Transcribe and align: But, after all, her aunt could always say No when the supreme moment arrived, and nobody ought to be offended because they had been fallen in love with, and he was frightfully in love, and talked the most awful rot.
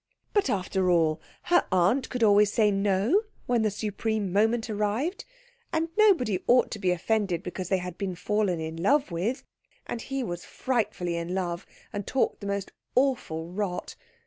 But, 0.33 0.49
after 0.49 0.89
all, 0.89 1.21
her 1.43 1.67
aunt 1.71 2.09
could 2.09 2.23
always 2.23 2.51
say 2.51 2.71
No 2.71 3.21
when 3.45 3.61
the 3.61 3.69
supreme 3.69 4.33
moment 4.33 4.67
arrived, 4.67 5.25
and 5.71 5.89
nobody 5.95 6.39
ought 6.47 6.71
to 6.71 6.79
be 6.79 6.89
offended 6.89 7.43
because 7.43 7.69
they 7.69 7.77
had 7.77 7.99
been 7.99 8.15
fallen 8.15 8.59
in 8.59 8.81
love 8.81 9.11
with, 9.11 9.43
and 9.85 10.01
he 10.01 10.23
was 10.23 10.43
frightfully 10.43 11.17
in 11.17 11.35
love, 11.35 11.67
and 11.93 12.07
talked 12.07 12.39
the 12.41 12.47
most 12.47 12.71
awful 12.95 13.51
rot. 13.51 13.95